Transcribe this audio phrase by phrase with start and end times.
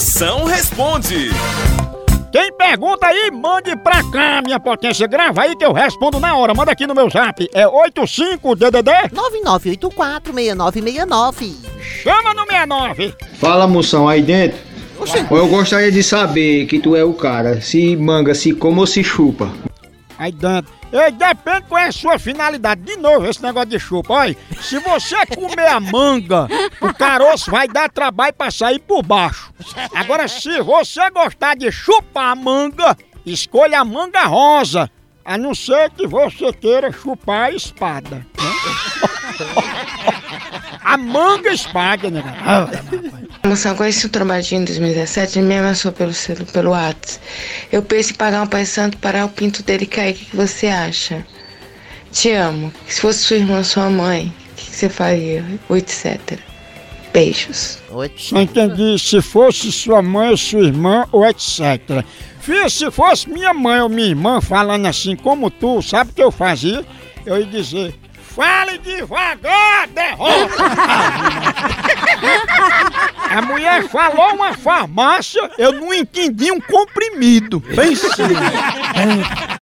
[0.00, 1.28] Moção responde.
[2.32, 5.06] Quem pergunta aí, mande pra cá, minha potência.
[5.06, 6.54] Grava aí que eu respondo na hora.
[6.54, 7.46] Manda aqui no meu zap.
[7.52, 9.10] É 85DDD?
[10.32, 11.54] 99846969.
[12.02, 13.14] Chama no 69.
[13.34, 14.58] Fala, moção, aí dentro.
[15.30, 19.04] Eu gostaria de saber que tu é o cara, se manga, se come ou se
[19.04, 19.52] chupa.
[20.18, 20.80] Aí dentro.
[20.92, 22.80] Ei, depende qual é a sua finalidade.
[22.80, 24.12] De novo, esse negócio de chupa.
[24.12, 26.48] Olha, se você comer a manga,
[26.80, 29.52] o caroço vai dar trabalho pra sair por baixo.
[29.94, 34.90] Agora, se você gostar de chupar a manga, escolha a manga rosa.
[35.22, 38.16] A não ser que você queira chupar a espada.
[38.16, 38.50] né?
[40.82, 42.22] A manga espada, né?
[43.46, 46.12] Moção, conheci o trombadinho em 2017 e me amassou pelo,
[46.52, 47.20] pelo Whats.
[47.70, 50.14] Eu penso em pagar um pai santo para o pinto dele cair.
[50.14, 51.24] O que, que você acha?
[52.10, 52.72] Te amo.
[52.88, 55.44] Se fosse sua irmã, sua mãe, o que, que você faria?
[55.68, 56.38] Ou etc.
[57.12, 57.78] Beijos.
[58.32, 62.04] Não entendi se fosse sua mãe ou sua irmã ou etc.
[62.40, 66.22] Filha, se fosse minha mãe ou minha irmã falando assim como tu, sabe o que
[66.22, 66.84] eu fazia?
[67.26, 67.94] Eu ia dizer,
[68.34, 70.64] fale devagar, derrota!
[73.30, 77.60] A mulher falou uma farmácia, eu não entendi um comprimido.
[77.60, 78.08] Bem sim.